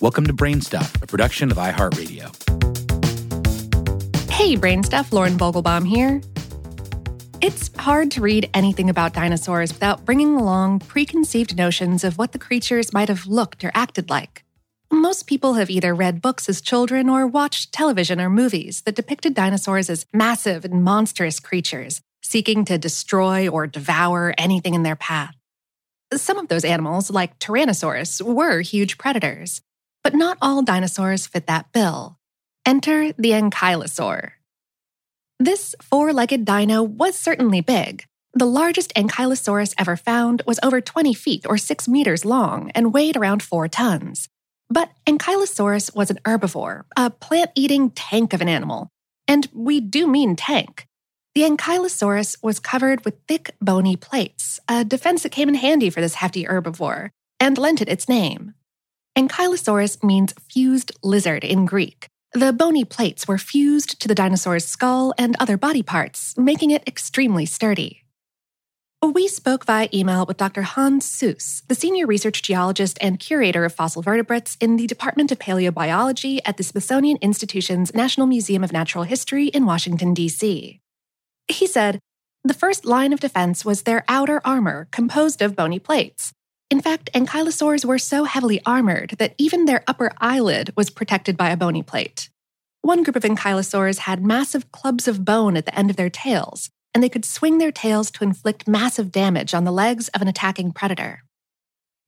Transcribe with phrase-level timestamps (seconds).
[0.00, 2.30] Welcome to Brainstuff, a production of iHeartRadio.
[4.30, 6.22] Hey, Brainstuff, Lauren Vogelbaum here.
[7.42, 12.38] It's hard to read anything about dinosaurs without bringing along preconceived notions of what the
[12.38, 14.42] creatures might have looked or acted like.
[14.90, 19.34] Most people have either read books as children or watched television or movies that depicted
[19.34, 25.34] dinosaurs as massive and monstrous creatures, seeking to destroy or devour anything in their path.
[26.14, 29.60] Some of those animals, like Tyrannosaurus, were huge predators.
[30.02, 32.18] But not all dinosaurs fit that bill.
[32.64, 34.32] Enter the ankylosaur.
[35.38, 38.04] This four legged dino was certainly big.
[38.32, 43.16] The largest ankylosaurus ever found was over 20 feet or 6 meters long and weighed
[43.16, 44.28] around 4 tons.
[44.68, 48.88] But Ankylosaurus was an herbivore, a plant eating tank of an animal.
[49.26, 50.86] And we do mean tank.
[51.34, 56.00] The Ankylosaurus was covered with thick, bony plates, a defense that came in handy for
[56.00, 58.54] this hefty herbivore, and lent it its name.
[59.20, 62.08] Ankylosaurus means fused lizard in Greek.
[62.32, 66.82] The bony plates were fused to the dinosaur's skull and other body parts, making it
[66.86, 68.04] extremely sturdy.
[69.02, 70.62] We spoke via email with Dr.
[70.62, 75.38] Hans Sues, the senior research geologist and curator of fossil vertebrates in the Department of
[75.38, 80.80] Paleobiology at the Smithsonian Institution's National Museum of Natural History in Washington, D.C.
[81.46, 81.98] He said,
[82.42, 86.32] the first line of defense was their outer armor, composed of bony plates.
[86.70, 91.50] In fact, ankylosaurs were so heavily armored that even their upper eyelid was protected by
[91.50, 92.30] a bony plate.
[92.82, 96.70] One group of ankylosaurs had massive clubs of bone at the end of their tails,
[96.94, 100.28] and they could swing their tails to inflict massive damage on the legs of an
[100.28, 101.24] attacking predator.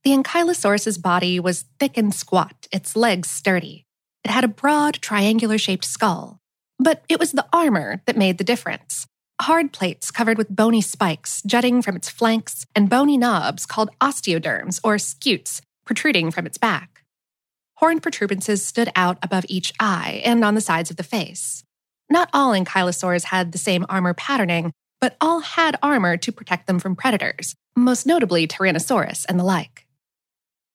[0.05, 3.85] The ankylosaurus's body was thick and squat, its legs sturdy.
[4.25, 6.39] It had a broad, triangular shaped skull.
[6.79, 9.07] But it was the armor that made the difference
[9.43, 14.81] hard plates covered with bony spikes jutting from its flanks and bony knobs called osteoderms
[14.85, 17.03] or scutes protruding from its back.
[17.77, 21.65] Horn protuberances stood out above each eye and on the sides of the face.
[22.09, 26.79] Not all ankylosaurs had the same armor patterning, but all had armor to protect them
[26.79, 29.87] from predators, most notably Tyrannosaurus and the like.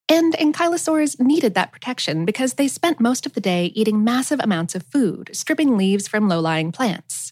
[0.09, 4.75] And ankylosaurs needed that protection because they spent most of the day eating massive amounts
[4.75, 7.26] of food, stripping leaves from low lying plants.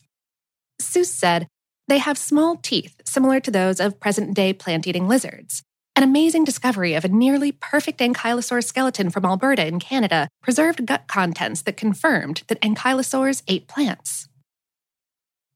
[0.95, 1.49] Sues said,
[1.89, 5.61] they have small teeth similar to those of present day plant eating lizards.
[5.97, 11.09] An amazing discovery of a nearly perfect ankylosaur skeleton from Alberta in Canada preserved gut
[11.09, 14.29] contents that confirmed that ankylosaurs ate plants.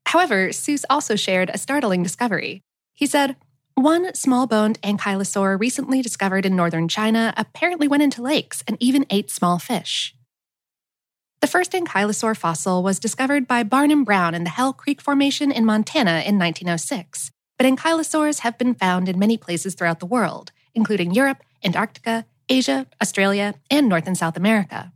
[0.07, 2.61] However, Sues also shared a startling discovery.
[2.93, 3.37] He said,
[3.75, 9.05] one small boned ankylosaur recently discovered in northern China apparently went into lakes and even
[9.09, 10.13] ate small fish.
[11.41, 15.65] The first ankylosaur fossil was discovered by Barnum Brown in the Hell Creek Formation in
[15.65, 21.13] Montana in 1906, but ankylosaurs have been found in many places throughout the world, including
[21.13, 24.91] Europe, Antarctica, Asia, Australia, and North and South America.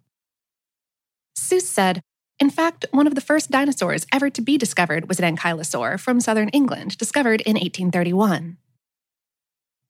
[1.37, 2.01] Sues said,
[2.39, 6.19] in fact, one of the first dinosaurs ever to be discovered was an ankylosaur from
[6.19, 8.57] southern England, discovered in 1831.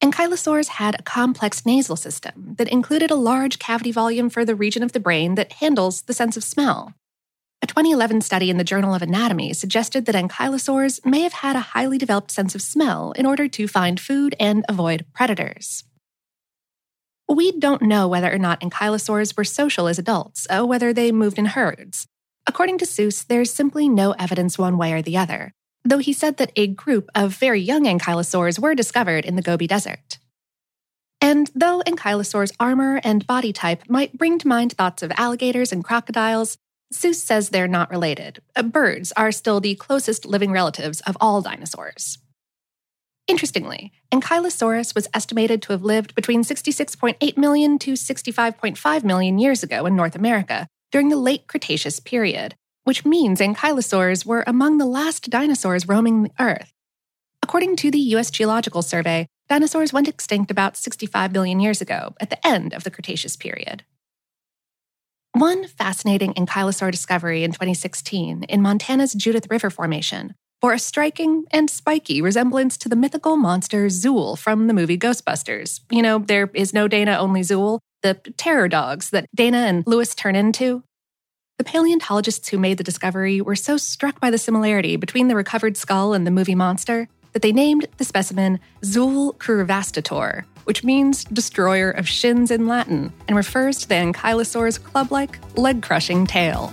[0.04, 4.82] Ankylosaurs had a complex nasal system that included a large cavity volume for the region
[4.82, 6.92] of the brain that handles the sense of smell.
[7.62, 11.70] A 2011 study in the Journal of Anatomy suggested that ankylosaurs may have had a
[11.72, 15.84] highly developed sense of smell in order to find food and avoid predators.
[17.26, 21.38] We don't know whether or not ankylosaurs were social as adults, or whether they moved
[21.38, 22.06] in herds.
[22.46, 25.54] According to Sues, there's simply no evidence one way or the other,
[25.84, 29.66] though he said that a group of very young ankylosaurs were discovered in the Gobi
[29.66, 30.18] Desert.
[31.20, 35.82] And though ankylosaurs' armor and body type might bring to mind thoughts of alligators and
[35.82, 36.58] crocodiles,
[36.92, 38.40] Sues says they're not related.
[38.54, 42.18] Uh, birds are still the closest living relatives of all dinosaurs.
[43.26, 49.86] Interestingly, Ankylosaurus was estimated to have lived between 66.8 million to 65.5 million years ago
[49.86, 55.28] in North America during the late Cretaceous period, which means ankylosaurs were among the last
[55.28, 56.72] dinosaurs roaming the Earth.
[57.42, 58.30] According to the U.S.
[58.30, 62.90] Geological Survey, dinosaurs went extinct about 65 billion years ago, at the end of the
[62.90, 63.84] Cretaceous period.
[65.32, 71.68] One fascinating ankylosaur discovery in 2016 in Montana's Judith River Formation bore a striking and
[71.68, 75.80] spiky resemblance to the mythical monster Zuul from the movie Ghostbusters.
[75.90, 80.14] You know, there is no Dana, only Zuul, the terror dogs that Dana and Louis
[80.14, 80.84] turn into.
[81.56, 85.76] The paleontologists who made the discovery were so struck by the similarity between the recovered
[85.76, 91.92] skull and the movie monster that they named the specimen Zuul crurivastator, which means destroyer
[91.92, 96.72] of shins in Latin and refers to the ankylosaur's club like, leg crushing tail.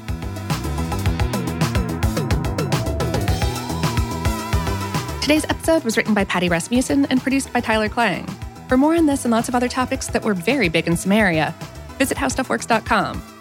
[5.22, 8.26] Today's episode was written by Patty Rasmussen and produced by Tyler Klang.
[8.68, 11.54] For more on this and lots of other topics that were very big in Samaria,
[12.00, 13.41] visit howstuffworks.com.